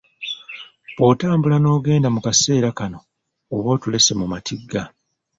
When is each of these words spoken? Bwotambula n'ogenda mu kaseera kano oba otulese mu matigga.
Bwotambula 0.95 1.57
n'ogenda 1.59 2.07
mu 2.15 2.19
kaseera 2.25 2.69
kano 2.77 2.99
oba 3.55 3.67
otulese 3.75 4.11
mu 4.19 4.25
matigga. 4.31 4.83